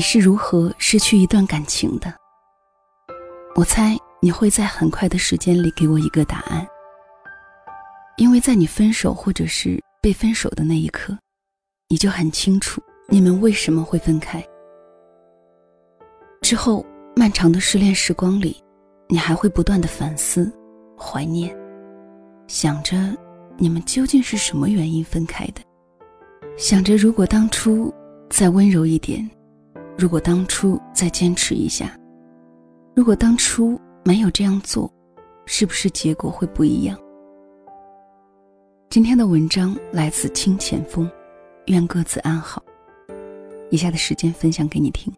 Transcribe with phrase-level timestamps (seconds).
[0.00, 2.10] 你是如何失去一段感情的？
[3.54, 6.66] 我猜你会在很快的时间里给我一个答案，
[8.16, 11.14] 因为在你分手或者是被分手的那一刻，
[11.90, 14.42] 你就很清楚你们为什么会分开。
[16.40, 16.82] 之后
[17.14, 18.56] 漫长的失恋时光里，
[19.06, 20.50] 你还会不断的反思、
[20.98, 21.54] 怀念，
[22.46, 22.96] 想着
[23.58, 25.60] 你们究竟是什么原因分开的，
[26.56, 27.92] 想着如果当初
[28.30, 29.30] 再温柔一点，
[30.00, 31.94] 如果当初再坚持一下，
[32.96, 34.90] 如果当初没有这样做，
[35.44, 36.98] 是不是结果会不一样？
[38.88, 41.06] 今天的文章来自清浅风，
[41.66, 42.62] 愿各自安好。
[43.70, 45.12] 以下的时间分享给你听。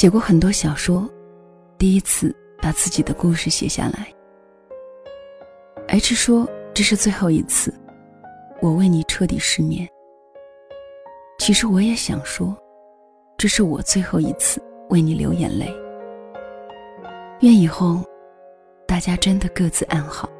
[0.00, 1.06] 写过很多小说，
[1.76, 4.08] 第一次把自己的故事写下来。
[5.88, 7.70] H 说：“这是最后一次，
[8.62, 9.86] 我为你彻底失眠。”
[11.38, 12.56] 其实我也想说，
[13.36, 15.70] 这是我最后一次为你流眼泪。
[17.40, 18.02] 愿以后，
[18.86, 20.30] 大家真的各自安好。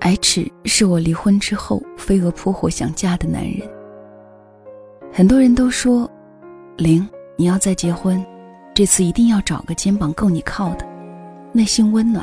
[0.00, 3.70] H 是我离婚之后飞蛾扑火想嫁的男人。
[5.12, 6.10] 很多人都说。
[6.76, 8.22] 零，你要再结婚，
[8.74, 10.86] 这次一定要找个肩膀够你靠的，
[11.50, 12.22] 内心温暖、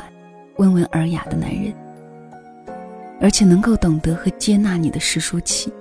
[0.58, 1.74] 温文尔雅的男人，
[3.20, 5.72] 而且能够懂得和接纳你的实书气。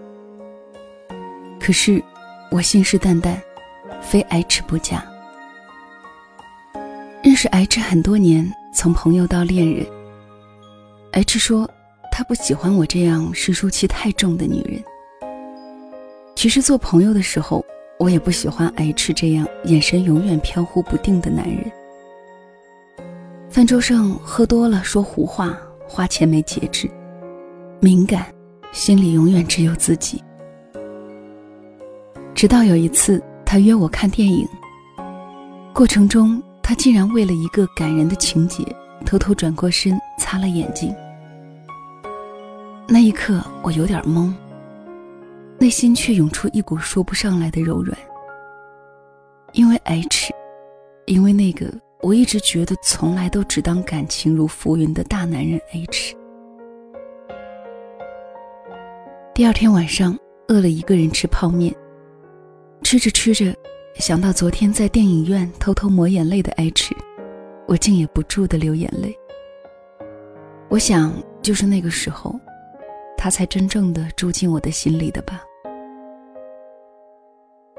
[1.60, 2.04] 可是，
[2.50, 3.36] 我信誓旦旦，
[4.02, 5.06] 非 H 不嫁。
[7.22, 9.86] 认识 H 很多年，从朋友到恋人
[11.12, 11.70] ，H 说
[12.12, 14.84] 他不喜欢我这样实书气太重的女人。
[16.34, 17.64] 其实做朋友的时候。
[18.00, 21.72] 我也不喜欢 H 这样眼神永远飘忽不定的男人。
[23.50, 26.90] 饭桌上喝多了说胡话，花钱没节制，
[27.80, 28.26] 敏感，
[28.72, 30.22] 心里永远只有自己。
[32.34, 34.46] 直到有一次，他约我看电影，
[35.72, 38.66] 过程中他竟然为了一个感人的情节，
[39.06, 40.94] 偷偷转过身擦了眼睛。
[42.88, 44.34] 那一刻，我有点懵。
[45.64, 47.98] 内心却涌出一股说不上来的柔软，
[49.54, 50.30] 因为 H，
[51.06, 56.18] 因为那个我一直觉得从来都只当感情如浮云的大男人 H。
[59.34, 60.20] 第二天晚上，
[60.50, 61.74] 饿了一个人吃泡面，
[62.82, 63.56] 吃着吃着，
[63.96, 66.94] 想到昨天在电影院偷偷抹眼泪的 H，
[67.70, 69.18] 我竟也不住的流眼泪。
[70.68, 72.38] 我想，就是那个时候，
[73.18, 75.42] 他才真正的住进我的心里的吧。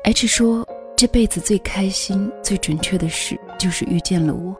[0.04, 4.54] H 说：“这辈子最开心、最准确的事，就是遇见了我。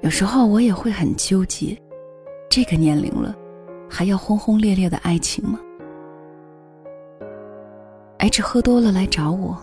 [0.00, 1.80] 有时候我也会很纠结，
[2.50, 3.32] 这个年龄了，
[3.88, 5.60] 还要轰轰烈烈的爱情吗
[8.18, 9.56] ？”H 喝多了来找我，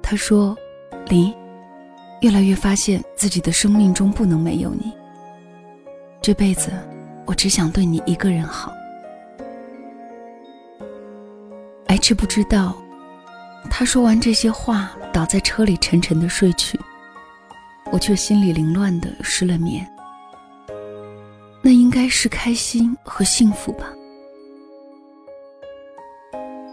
[0.00, 0.56] 他说
[1.10, 1.34] ：“林，
[2.20, 4.92] 越来越发现自己的生命中不能没有你。
[6.22, 6.70] 这辈子，
[7.26, 8.72] 我只想对你一个人好。
[11.88, 12.76] ”H 不知道。
[13.70, 16.78] 他说完这些话，倒在车里沉沉的睡去，
[17.90, 19.86] 我却心里凌乱的失了眠。
[21.60, 23.86] 那应该是开心和幸福吧。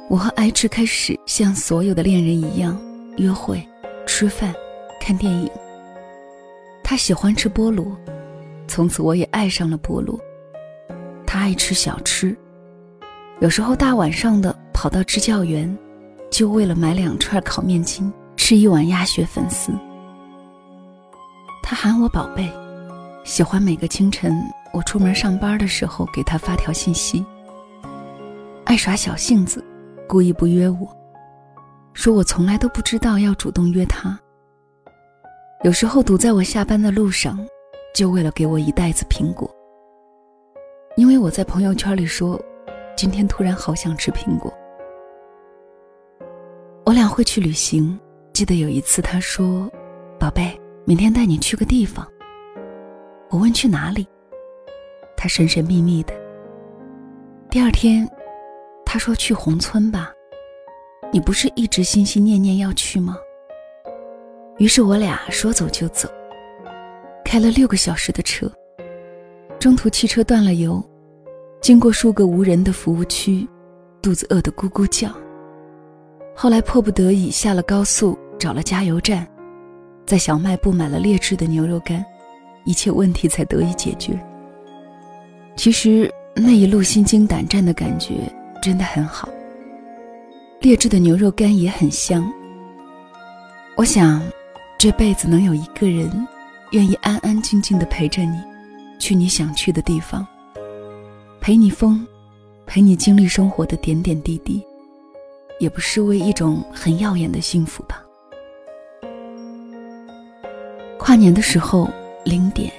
[0.09, 2.79] 我和 H 开始像所有的恋人一样
[3.17, 3.65] 约会、
[4.05, 4.53] 吃饭、
[4.99, 5.49] 看电影。
[6.83, 7.97] 他喜欢吃菠萝，
[8.67, 10.19] 从此我也爱上了菠萝。
[11.25, 12.37] 他爱吃小吃，
[13.39, 15.75] 有时候大晚上的跑到支教园。
[16.31, 19.73] 就为了买两串烤面筋，吃一碗鸭血粉丝。
[21.61, 22.49] 他喊我宝贝，
[23.25, 24.33] 喜欢每个清晨
[24.73, 27.23] 我出门上班的时候给他发条信息。
[28.63, 29.63] 爱耍小性子，
[30.07, 30.87] 故意不约我，
[31.91, 34.17] 说我从来都不知道要主动约他。
[35.63, 37.45] 有时候堵在我下班的路上，
[37.93, 39.53] 就为了给我一袋子苹果。
[40.95, 42.39] 因为我在朋友圈里说，
[42.95, 44.51] 今天突然好想吃苹果。
[46.91, 47.97] 我俩会去旅行，
[48.33, 49.71] 记得有一次他说
[50.19, 52.05] ：“宝贝，明天带你去个地方。”
[53.31, 54.05] 我问去哪里，
[55.15, 56.13] 他神神秘秘的。
[57.49, 58.05] 第二天，
[58.85, 60.11] 他说去宏村吧，
[61.13, 63.15] 你不是一直心心念念要去吗？
[64.57, 66.09] 于是我俩说走就走，
[67.23, 68.51] 开了六个小时的车，
[69.57, 70.83] 中途汽车断了油，
[71.61, 73.47] 经过数个无人的服务区，
[74.01, 75.09] 肚子饿得咕咕叫。
[76.41, 79.27] 后来迫不得已下了高速，找了加油站，
[80.07, 82.03] 在小卖部买了劣质的牛肉干，
[82.65, 84.19] 一切问题才得以解决。
[85.55, 88.27] 其实那一路心惊胆战的感觉
[88.59, 89.29] 真的很好。
[90.61, 92.27] 劣质的牛肉干也很香。
[93.75, 94.19] 我想，
[94.79, 96.27] 这辈子能有一个人，
[96.71, 98.41] 愿意安安静静的陪着你，
[98.97, 100.25] 去你想去的地方，
[101.39, 102.03] 陪你疯，
[102.65, 104.65] 陪你经历生活的点点滴滴，
[105.61, 108.03] 也不失为一种很耀眼的幸福吧。
[110.97, 111.87] 跨年的时候，
[112.25, 112.73] 零点，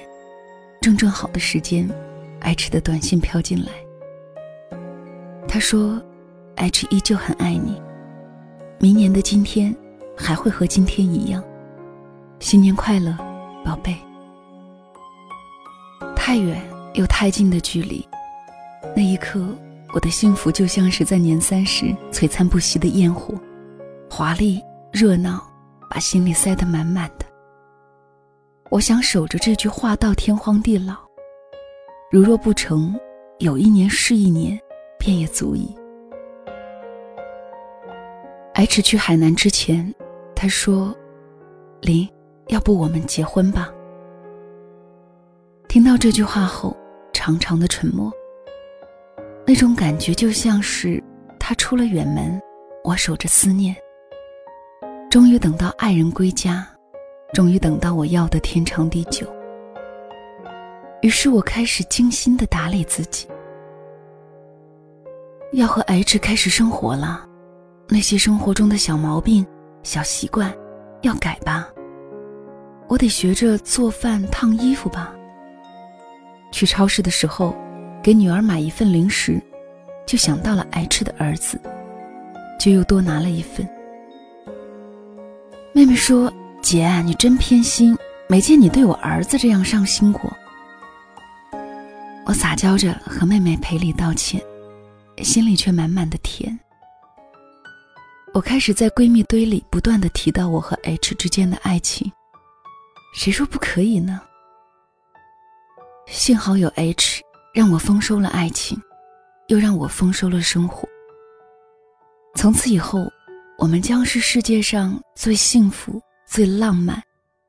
[0.81, 1.89] 正正好的时间
[2.41, 3.71] ，H 的短信飘进来。
[5.47, 6.01] 他说。
[6.55, 7.81] H 依旧很爱你，
[8.79, 9.75] 明年的今天
[10.15, 11.43] 还会和今天一样。
[12.39, 13.17] 新年快乐，
[13.65, 13.97] 宝贝。
[16.15, 16.61] 太远
[16.93, 18.07] 又太近的距离，
[18.95, 19.43] 那一刻，
[19.93, 23.35] 我的幸福就像是在年三十璀璨不息的焰火，
[24.09, 24.59] 华丽
[24.91, 25.39] 热闹，
[25.87, 27.25] 把心里塞得满满的。
[28.71, 30.95] 我想守着这句话到天荒地老。
[32.09, 32.99] 如若不成，
[33.37, 34.59] 有一年是一年，
[34.97, 35.75] 便也足矣。
[38.55, 39.93] H 去海南之前，
[40.35, 40.95] 他说
[41.81, 42.09] ：“林，
[42.47, 43.71] 要不我们结婚吧？”
[45.69, 46.75] 听到这句话后，
[47.13, 48.11] 长长的沉默。
[49.45, 51.03] 那种感觉就像是
[51.39, 52.41] 他出了远门，
[52.83, 53.75] 我守着思念。
[55.09, 56.65] 终于等到爱人归家，
[57.33, 59.27] 终于等到我要的天长地久。
[61.01, 63.27] 于是我开始精心的打理自己，
[65.51, 67.27] 要和 H 开始生活了。
[67.89, 69.45] 那些生活中的小毛病、
[69.83, 70.51] 小习惯，
[71.01, 71.67] 要改吧。
[72.87, 75.13] 我得学着做饭、烫衣服吧。
[76.51, 77.53] 去超市的时候，
[78.03, 79.41] 给女儿买一份零食，
[80.05, 81.57] 就想到了爱吃的儿子，
[82.59, 83.65] 就又多拿了一份。
[85.71, 87.97] 妹妹说：“姐，你真偏心，
[88.27, 90.29] 没见你对我儿子这样上心过。”
[92.27, 94.41] 我撒娇着和妹妹赔礼道歉，
[95.23, 96.59] 心里却满满的甜。
[98.33, 102.11] 我开始在闺蜜堆里不断的提到我和 H 之间的爱情，
[103.15, 104.19] 谁说不可以呢？
[106.07, 107.21] 幸好有 H，
[107.53, 108.75] 让我丰收了爱情，
[109.47, 110.89] 又让我丰收了生活。
[112.33, 113.07] 从此以后，
[113.59, 116.99] 我们将是世界上最幸福、最浪漫、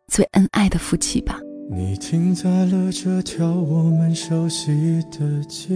[0.07, 1.41] 最恩爱的夫妻吧。
[1.71, 5.73] 你停在了这条我们熟悉的街。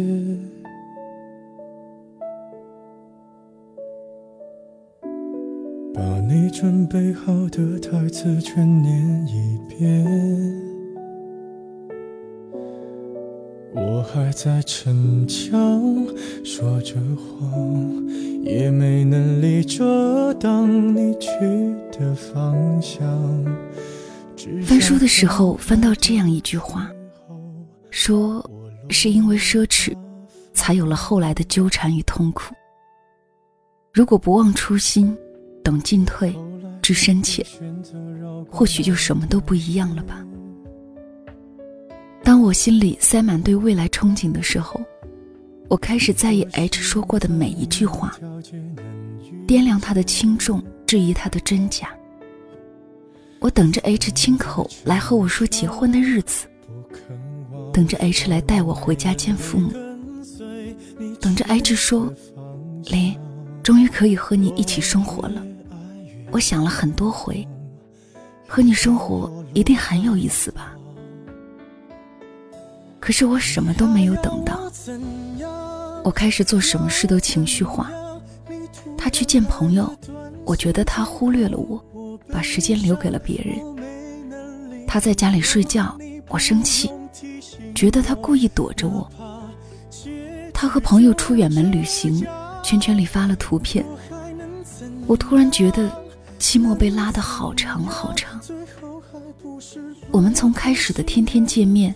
[5.95, 10.05] 把你准备好的台词全念一遍，
[13.75, 16.07] 我还在逞强
[16.45, 18.09] 说着谎，
[18.43, 21.29] 也没能力遮挡你去
[21.93, 23.07] 的方向。
[24.63, 26.91] 翻书的时候翻到这样一句话，
[27.91, 28.45] 说
[28.89, 29.97] 是因为奢侈，
[30.53, 32.55] 才有了后来的纠缠与痛苦。
[33.93, 35.17] 如果不忘初心。
[35.65, 36.35] 懂进退，
[36.81, 37.45] 知深浅，
[38.51, 40.25] 或许就什么都不一样了吧。
[42.49, 44.81] 我心里塞满对未来憧憬的时候，
[45.69, 48.19] 我开始在意 H 说过的每一句话，
[49.47, 51.91] 掂量他的轻重，质疑他的真假。
[53.39, 56.47] 我等着 H 亲口来和我说结婚的日子，
[57.71, 59.71] 等着 H 来带我回家见父母，
[61.21, 62.11] 等着 H 说
[62.89, 63.15] ：“林，
[63.63, 65.45] 终于可以和你一起生活了。”
[66.33, 67.47] 我想了很多回，
[68.47, 70.75] 和你生活一定很有意思吧？
[73.01, 74.71] 可是我什么都没有等到。
[76.05, 77.91] 我开始做什么事都情绪化。
[78.97, 79.91] 他去见朋友，
[80.45, 81.83] 我觉得他忽略了我，
[82.33, 84.87] 把时间留给了别人。
[84.87, 85.97] 他在家里睡觉，
[86.29, 86.91] 我生气，
[87.75, 89.11] 觉得他故意躲着我。
[90.53, 92.27] 他和朋友出远门旅行，
[92.63, 93.85] 圈圈里发了图片，
[95.07, 95.91] 我突然觉得。
[96.39, 98.41] 期末被拉得好长好长。
[100.13, 101.93] 我们从开始的天天见面，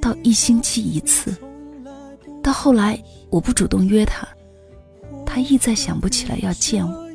[0.00, 1.36] 到一星期一次，
[2.42, 4.26] 到后来我不主动约他，
[5.26, 7.08] 他一再想不起来要见我。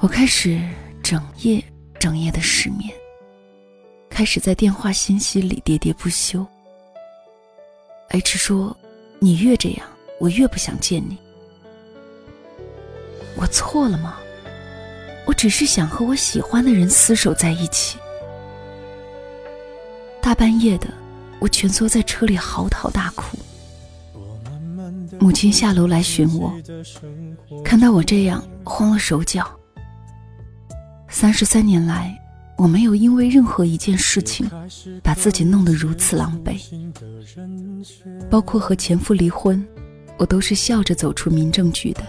[0.00, 0.60] 我开始
[1.02, 1.62] 整夜
[1.98, 2.92] 整夜的失眠，
[4.10, 6.46] 开始在电话信息里喋喋不休。
[8.10, 8.76] H 说
[9.18, 9.86] ：“你越这样，
[10.20, 11.16] 我越不想见你。”
[13.36, 14.18] 我错了吗？
[15.26, 17.98] 我只是想和我喜欢的人厮守在一起。
[20.26, 20.88] 大半夜的，
[21.38, 23.38] 我蜷缩在车里嚎啕大哭。
[25.20, 26.52] 母亲下楼来寻我，
[27.64, 29.48] 看到我这样，慌了手脚。
[31.08, 32.12] 三十三年来，
[32.58, 34.50] 我没有因为任何一件事情
[35.00, 36.60] 把自己弄得如此狼狈，
[38.28, 39.64] 包括和前夫离婚，
[40.18, 42.02] 我都是笑着走出民政局的。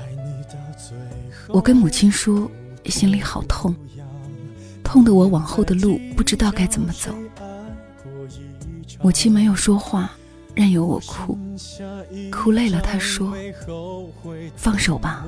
[1.50, 2.50] 我跟母亲说，
[2.86, 3.76] 心里好痛，
[4.84, 7.14] 痛得我往后的路不知道该怎么走。
[9.02, 10.12] 母亲没有说话，
[10.54, 11.38] 任由我哭，
[12.32, 13.34] 哭累了，她说
[14.56, 15.24] ：“放手吧，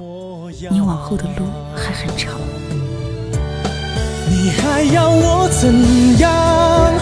[0.71, 1.45] 你往后的路
[1.75, 2.39] 还很长。”
[4.31, 6.93] 你还要我怎样？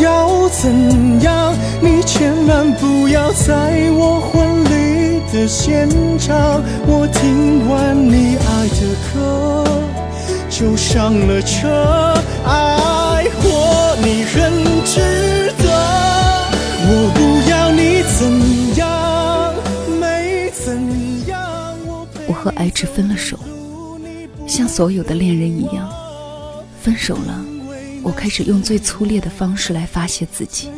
[0.00, 1.52] 要怎样？
[1.80, 6.62] 你千万不要在我婚礼的现场。
[6.86, 9.64] 我听完你爱的歌，
[10.48, 12.14] 就上了车。
[12.44, 14.52] 爱或你很
[14.84, 15.00] 值
[22.46, 23.36] 和 H 分了手，
[24.46, 25.90] 像所有的恋人一样。
[26.80, 27.44] 分手了，
[28.04, 30.70] 我开始用最粗劣的方式来发泄自己。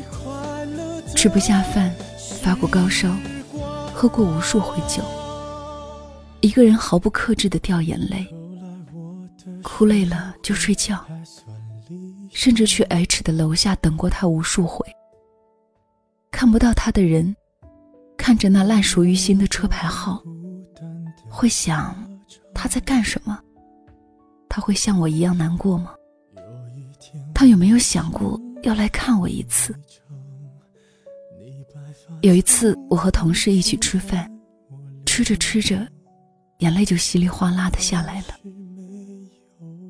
[1.14, 1.94] 吃不下饭，
[2.40, 3.14] 发过高烧，
[3.92, 5.02] 喝过无数回酒，
[6.40, 8.26] 一个人毫不克制的掉眼泪，
[9.62, 11.04] 哭累了就睡觉，
[12.32, 14.87] 甚至去 H 的楼下等过他无数回。
[16.30, 17.37] 看不到他的人，
[18.16, 20.22] 看着那烂熟于心的车牌号，
[21.28, 21.97] 会想
[22.54, 23.38] 他在干什么？
[24.49, 25.94] 他会像我一样难过吗？
[27.35, 29.75] 他有没有想过要来看我一次？
[32.23, 34.28] 有一次，我和同事一起吃饭，
[35.06, 35.87] 吃着吃着，
[36.58, 38.35] 眼泪就稀里哗啦的下来了。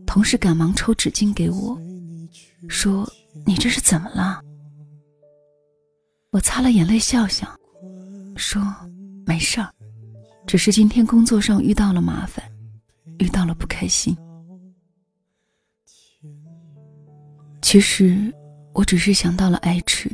[0.06, 1.80] 同事赶忙抽纸巾给我，
[2.68, 3.10] 说
[3.46, 4.42] ：“你这是怎么了？”
[6.30, 7.48] 我擦了眼泪，笑笑，
[8.36, 8.60] 说
[9.24, 9.72] ：“没事儿，
[10.48, 12.42] 只是今天工作上遇到了麻烦，
[13.18, 14.16] 遇到了不开心。”
[17.60, 18.32] 其实，
[18.72, 20.10] 我只是想到了爱吃，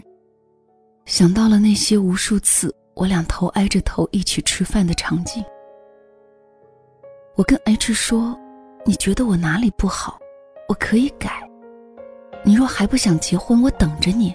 [1.06, 5.42] 想到了那些无数次我俩头挨着头一起吃饭的场景。
[7.36, 8.36] 我跟 H 说
[8.84, 10.18] ：“你觉得我哪里不好？
[10.68, 11.48] 我可以改。
[12.44, 14.34] 你若还不想结婚，我等着你。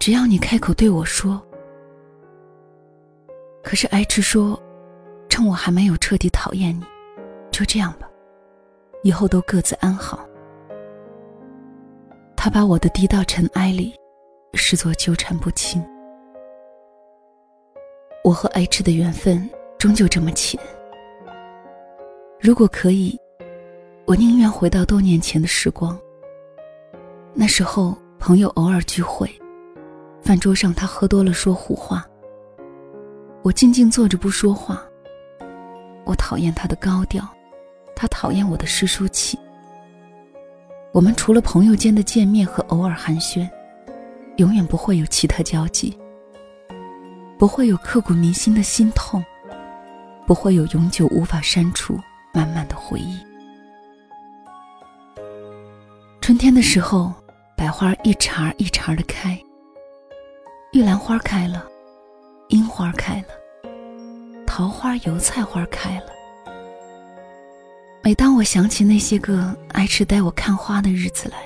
[0.00, 1.40] 只要你开口对我说。”
[3.62, 4.60] 可是 H 说
[5.30, 6.84] ：“趁我还没有彻底讨厌你，
[7.50, 8.06] 就这样吧，
[9.02, 10.26] 以后都各自安好。”
[12.36, 13.94] 他把我的低到尘埃里，
[14.54, 15.82] 视作纠缠不清。
[18.24, 20.60] 我和 H 的缘分终究这么浅。
[22.38, 23.18] 如果可以，
[24.06, 25.98] 我宁愿回到多年前的时光。
[27.32, 29.30] 那时候朋友偶尔聚会，
[30.22, 32.04] 饭桌上他喝多了说胡话，
[33.42, 34.84] 我静静坐着不说话。
[36.04, 37.28] 我讨厌他的高调，
[37.94, 39.38] 他讨厌我的诗书气。
[40.92, 43.48] 我们除了朋友间的见面和偶尔寒暄，
[44.36, 45.96] 永远不会有其他交集，
[47.38, 49.24] 不会有刻骨铭心的心痛，
[50.26, 51.98] 不会有永久无法删除、
[52.32, 53.18] 满满的回忆。
[56.20, 57.12] 春天的时候，
[57.56, 59.38] 百花一茬一茬的开，
[60.72, 61.66] 玉兰花开了，
[62.48, 63.28] 樱花开了，
[64.52, 66.06] 桃花、油菜花开了。
[68.02, 71.38] 每当我想起那些个爱吃带我看花的日子来，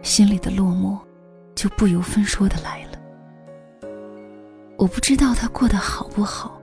[0.00, 0.96] 心里的落寞
[1.56, 3.88] 就不由分说的来了。
[4.76, 6.62] 我不知道他过得好不好，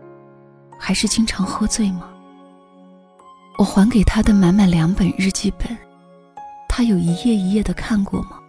[0.80, 2.10] 还是经常喝醉吗？
[3.58, 5.77] 我还给他的满满两本日记本，
[6.70, 8.39] 他有一页一页的看过吗？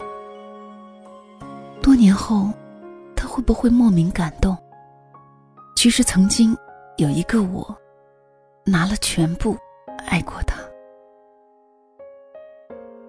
[1.83, 2.49] 多年后，
[3.16, 4.57] 他会不会莫名感动？
[5.75, 6.57] 其实曾经
[6.96, 7.76] 有一个我，
[8.64, 9.56] 拿了全部。
[10.06, 10.56] 爱过他，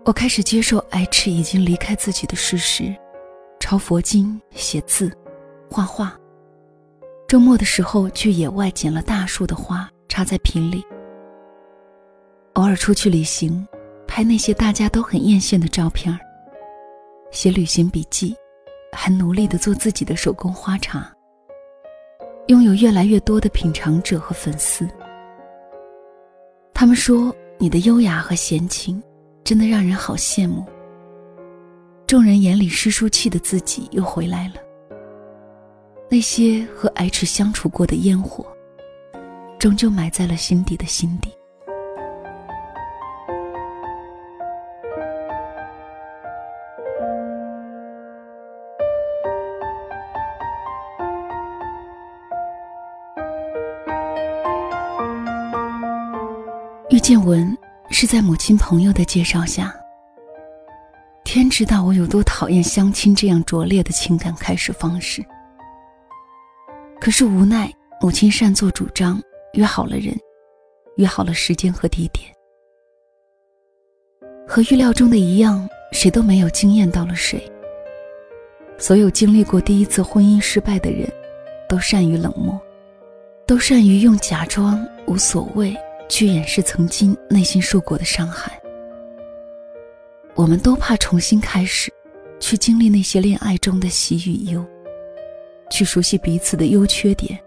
[0.04, 2.96] 我开始接受爱吃已经离开自己的事实，
[3.60, 5.12] 抄佛经、写字、
[5.70, 6.18] 画画。
[7.28, 10.84] 周末的时候去野外捡了大树的花，插在瓶里。
[12.54, 13.68] 偶尔出去旅行，
[14.08, 16.20] 拍那些大家都很艳羡的照片儿
[17.30, 18.36] 写旅行笔记，
[18.92, 21.14] 还努力的做自己的手工花茶。
[22.48, 24.88] 拥有越来越多的品尝者和粉丝。
[26.74, 29.04] 他们说你的优雅和闲情，
[29.44, 30.66] 真的让人好羡慕。
[32.06, 34.56] 众人眼里诗书气的自己又回来了。
[36.10, 38.46] 那些和 H 相处过的烟火，
[39.60, 41.37] 终究埋在了心底的心底。
[57.08, 57.58] 见闻
[57.90, 59.74] 是在母亲朋友的介绍下。
[61.24, 65.24] 天知道我有多讨厌相亲这样拙劣的情感开始方式。
[67.00, 69.22] 可是无奈母亲擅作主张，
[69.54, 70.14] 约好了人，
[70.98, 72.30] 约好了时间和地点。
[74.46, 77.42] 和预料中的一样，谁都没有惊艳到了谁。
[78.78, 81.10] 所有经历过第一次婚姻失败的人，
[81.70, 82.60] 都善于冷漠，
[83.46, 85.74] 都善于用假装无所谓
[86.08, 88.60] 去掩饰曾经内心受过的伤害。
[90.36, 91.92] 我们都怕重新开始，
[92.40, 94.66] 去经历那些恋爱中的喜与忧，
[95.70, 97.40] 去熟悉彼此的优缺点，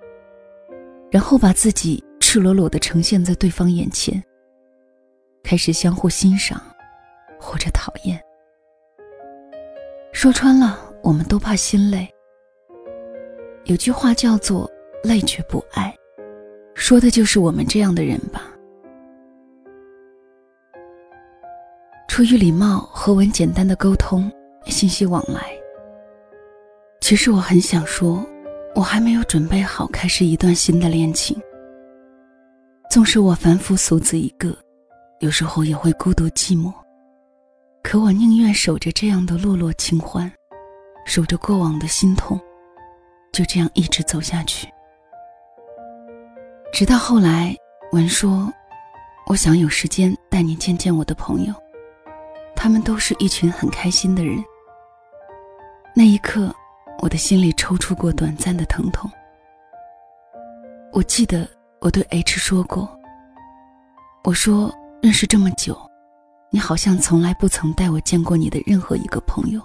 [1.10, 4.22] 然后把自己赤裸裸的呈现在对方眼前，
[5.42, 6.60] 开始相互欣赏，
[7.38, 8.20] 或者讨厌。
[10.12, 10.86] 说穿了。
[11.02, 12.06] 我们都怕心累。
[13.64, 14.70] 有句话叫做
[15.02, 15.96] “累却不爱”，
[16.76, 18.49] 说的就是我们这样的人吧。
[22.20, 24.30] 出于礼貌和文简单的沟通，
[24.66, 25.40] 信息往来。
[27.00, 28.22] 其实我很想说，
[28.74, 31.34] 我还没有准备好开始一段新的恋情。
[32.90, 34.54] 纵使我凡夫俗子一个，
[35.20, 36.70] 有时候也会孤独寂寞，
[37.82, 40.30] 可我宁愿守着这样的落落清欢。
[41.06, 42.38] 守着过往的心痛，
[43.32, 44.68] 就这样一直走下去。
[46.70, 47.56] 直到后来，
[47.92, 48.52] 文说
[49.26, 51.54] ：“我想有时间带你见见我的朋友，
[52.62, 54.36] 他们都是一群很开心的人。”
[55.96, 56.54] 那一刻，
[57.00, 59.10] 我的心里抽出过短暂的疼痛。
[60.92, 61.48] 我记得
[61.80, 62.86] 我对 H 说过
[64.24, 65.74] ：“我说认识这么久，
[66.50, 69.60] 你好像从来不曾带我见过你的任何一个朋友。”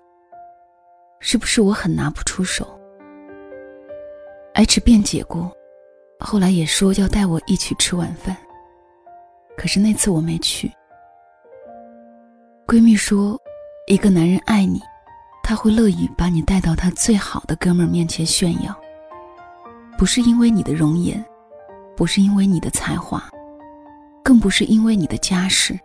[1.20, 2.80] 是不是我很拿不出手
[4.54, 5.52] ？H 辩解过，
[6.22, 8.38] 后来也说要带我一起吃晚饭。
[9.58, 10.72] 可是那次我没去。
[12.68, 13.40] 闺蜜说，
[13.86, 14.82] 一个男人爱你，
[15.44, 18.76] 他会乐意把你带到他最好的哥们儿面前炫耀，
[20.00, 21.24] 不是因为你的容颜，
[21.96, 23.24] 不是因为你的才华，
[24.24, 25.80] 更不是因为你的家世，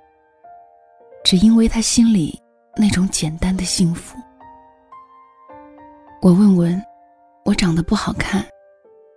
[1.23, 2.40] 只因为他心里
[2.77, 4.16] 那种简单的幸福。
[6.23, 6.83] 我问文
[7.45, 8.43] ：“我长得不好看，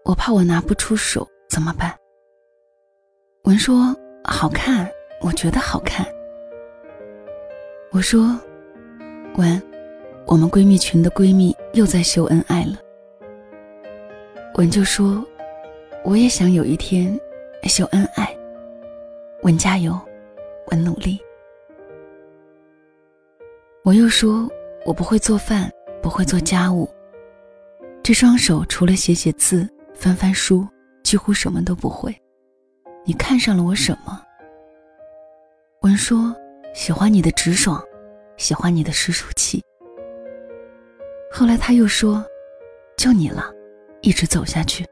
[0.03, 1.95] 我怕我拿不出手，怎么办？”
[3.45, 3.95] 文说
[4.25, 4.85] ：“好看，
[5.21, 6.05] 我觉得好看。”
[7.93, 8.37] 我说
[9.37, 9.61] ：“文，
[10.25, 12.77] 我们闺蜜群的闺蜜又在秀恩爱了。”
[14.57, 15.23] 文就说
[16.03, 17.17] ：“我也想有一天
[17.63, 18.35] 秀恩爱。”
[19.43, 19.97] 文加油，
[20.71, 21.19] 文努力。
[23.83, 24.49] 我又说
[24.85, 25.71] ：“我不会做饭。”
[26.03, 26.89] 不会做家务，
[28.03, 30.67] 这双手除了写写字、翻翻书，
[31.01, 32.13] 几乎什么都不会。
[33.05, 34.21] 你看上了我什么？
[35.79, 36.35] 文说
[36.73, 37.81] 喜欢你的直爽，
[38.37, 39.63] 喜欢你的实属气。
[41.31, 42.25] 后来他又说，
[42.97, 43.51] 就你了，
[44.01, 44.85] 一直走下去。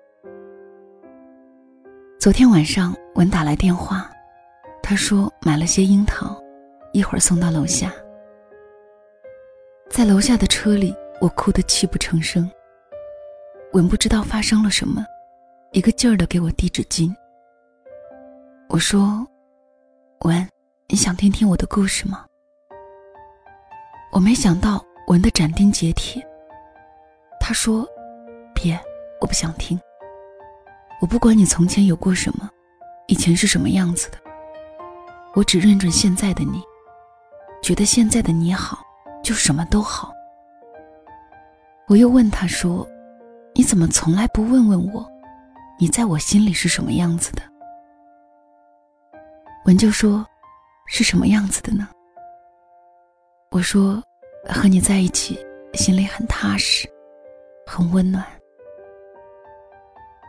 [2.20, 4.10] 昨天晚上文打来电话，
[4.82, 6.42] 他说买了些樱桃，
[6.94, 7.92] 一会儿送到楼下。
[9.90, 10.96] 在楼下的车里。
[11.22, 12.50] 我哭得泣不成声。
[13.74, 15.06] 文不知道发生了什么，
[15.72, 17.14] 一个劲儿的给我递纸巾。
[18.68, 19.24] 我说
[20.26, 20.50] ：“文，
[20.92, 22.26] 你想听听我的故事吗？”
[24.12, 26.22] 我没想到文的斩钉截铁。
[27.40, 27.88] 他说
[28.54, 28.78] ：“别，
[29.22, 29.80] 我不想听。
[31.00, 32.50] 我不管你从前有过什么，
[33.08, 34.18] 以前是什么样子的，
[35.34, 36.62] 我只认准现在的你，
[37.64, 38.84] 觉得现在的你好，
[39.24, 40.12] 就什么都好。”
[41.88, 42.86] 我又问他说
[43.56, 45.10] ：“你怎么从来不问问我，
[45.80, 47.42] 你在我心里是什么样子的？”
[49.64, 50.26] 文就说
[50.92, 51.88] ：“是什么样子的呢？”
[53.50, 54.04] 我说
[54.48, 55.40] ：“和你在一起，
[55.74, 56.86] 心里很踏实，
[57.66, 58.26] 很温暖。”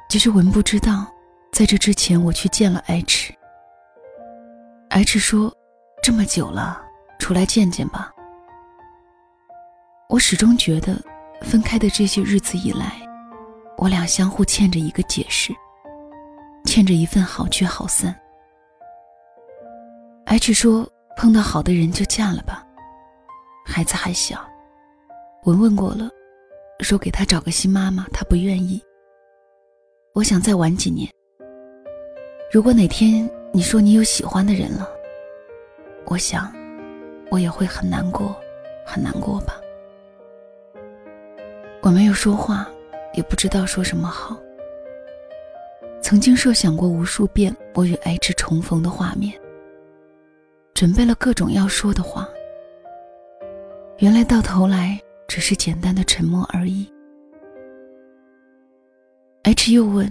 [0.08, 1.06] 其实文不知道，
[1.52, 3.34] 在这之前我去见了 H，H
[5.18, 5.52] 说
[6.02, 6.80] ：“这么久了，
[7.18, 8.12] 出来见见吧。”
[10.08, 10.96] 我始终觉得。
[11.44, 12.92] 分开的这些日子以来，
[13.76, 15.52] 我俩相互欠着一个解释，
[16.64, 18.16] 欠着一份好聚好散。
[20.32, 22.66] H 说：“碰到好的人就嫁了吧，
[23.66, 24.42] 孩子还小。”
[25.44, 26.08] 文问过了，
[26.80, 28.82] 说给他找个新妈妈，他不愿意。
[30.14, 31.06] 我想再晚几年。
[32.50, 34.88] 如果哪天你说你有喜欢的人了，
[36.06, 36.50] 我想，
[37.30, 38.34] 我也会很难过，
[38.86, 39.60] 很难过吧。
[41.82, 42.66] 我没有说话，
[43.12, 44.34] 也不知道说什么好。
[46.00, 49.38] 曾经设想过无数遍我与 H 重逢的画面，
[50.74, 52.28] 准备了各种要说的话，
[53.98, 56.90] 原来到头来只是简单的沉默而已。
[59.44, 60.10] H 又问：“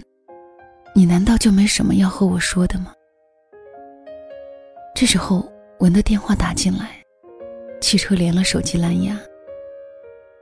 [0.93, 2.93] 你难道就没什么要和我说的吗？”
[4.95, 5.43] 这时候，
[5.79, 7.03] 文的电话打进来，
[7.81, 9.17] 汽车连了手机蓝牙，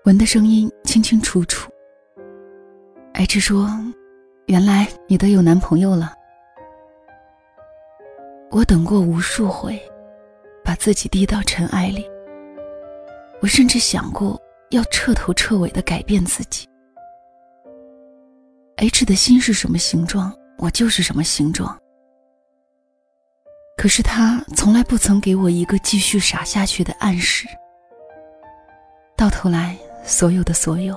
[0.06, 1.72] 文的声音清清楚楚。
[3.14, 3.68] H 说
[4.48, 6.14] ：“原来你都有男朋友了。”
[8.52, 9.80] 我等过无数回，
[10.70, 12.08] 把自己低到尘埃里。
[13.42, 16.70] 我甚至想过要彻头彻尾的改变自己。
[18.76, 21.76] H 的心是什么形状，我就是什么形状。
[23.78, 27.48] 可是他从来不曾给我一个继续傻下去的暗示。
[29.18, 30.96] 到头来，所有的所有，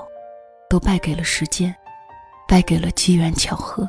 [0.69, 1.75] 都败给了时间，
[2.47, 3.89] 败给了机缘巧合。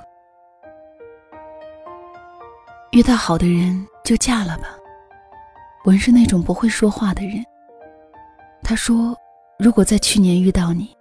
[2.91, 4.77] 遇到好的人就嫁了吧。
[5.85, 7.43] 文是那种不会说话的人。
[8.63, 9.15] 他说
[9.59, 10.95] ：“如果在去年遇到你，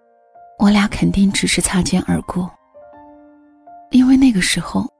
[0.59, 2.51] 我俩肯定只是擦肩而过。
[3.91, 4.91] 因为那个时候，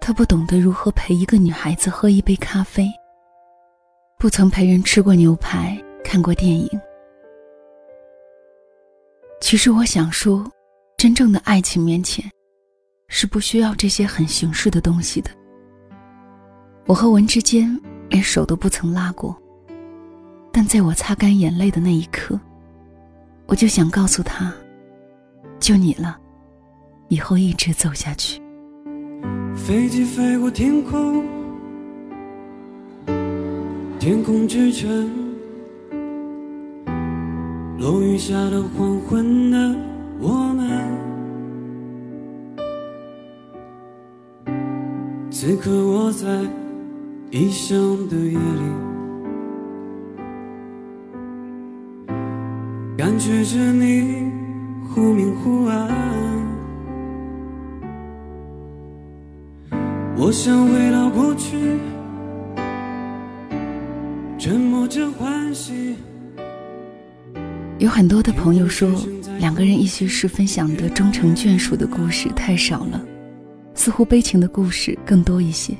[0.00, 2.90] 他不懂得如何陪一个女孩子喝一杯咖啡，
[4.18, 6.68] 不曾陪人吃过牛排，看过电影。
[9.40, 10.44] 其实我想说，
[10.98, 12.30] 真正的爱情面前，
[13.08, 15.30] 是不需要这些很形式的东西的。”
[16.86, 19.34] 我和文之间连手都不曾拉过，
[20.52, 22.38] 但在我擦干眼泪的那一刻，
[23.46, 24.52] 我就想告诉他：
[25.60, 26.18] 就你了，
[27.06, 28.42] 以后一直走下去。
[29.54, 31.24] 飞机飞过天空，
[34.00, 35.08] 天空之城，
[37.78, 39.76] 落雨下的黄昏的
[40.18, 40.68] 我们，
[45.30, 46.59] 此刻我在。
[47.32, 48.40] 异乡的夜里，
[52.98, 54.28] 感觉着你
[54.88, 55.88] 忽明忽暗。
[60.16, 61.56] 我想回到过去，
[64.36, 65.94] 沉默着欢喜。
[67.78, 68.90] 有很多的朋友说，
[69.38, 73.00] 两个人一些事分享的终成眷属的故事太少了，
[73.72, 75.76] 似乎悲情的故事更多一些。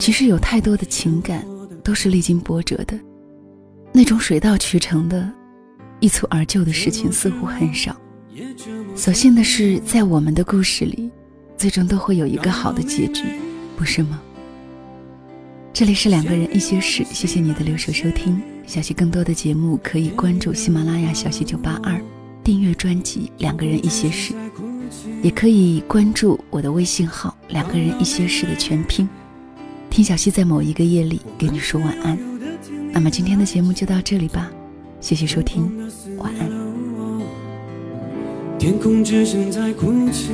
[0.00, 1.46] 其实有太多的情感
[1.84, 2.98] 都是历经波折的，
[3.92, 5.30] 那种水到渠成的、
[6.00, 7.94] 一蹴而就的事情似乎很少。
[8.96, 11.10] 所幸的是，在我们的故事里，
[11.54, 13.22] 最终都会有一个好的结局，
[13.76, 14.18] 不是吗？
[15.70, 18.40] 这里是两个人一些事，谢谢你的留守收听。
[18.66, 22.02] 小溪更多的节目可以关注喜马拉雅小溪九八二，
[22.42, 24.32] 订阅专辑《两个人一些事》，
[25.22, 29.06] 也可以关注我的微信号“两个人一些事”的全拼。
[29.90, 32.16] 听小溪在某一个夜里给你说晚安。
[32.92, 34.50] 那么今天的节目就到这里吧，
[35.00, 35.70] 谢谢收听，
[36.16, 36.48] 晚安。
[38.56, 40.30] 天空之城在哭泣。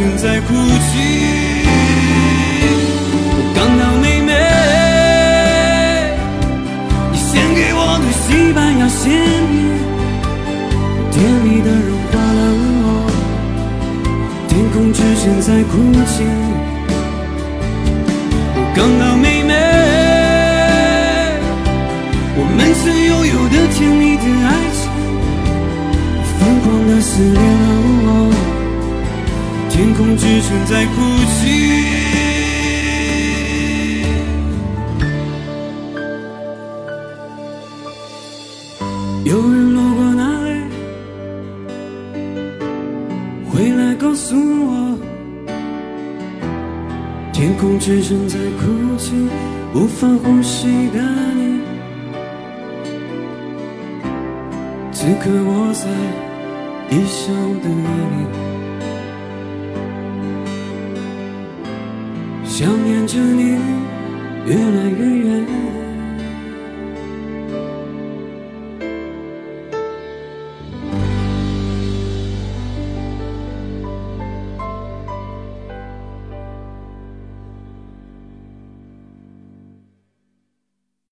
[0.00, 0.59] 心在哭
[47.80, 49.14] 只剩在哭泣
[49.74, 51.00] 无法呼吸的
[51.34, 51.60] 你。
[54.92, 55.88] 此刻我在
[56.94, 58.16] 异乡的夜里
[62.44, 63.58] 想念着你
[64.44, 65.79] 越来越远。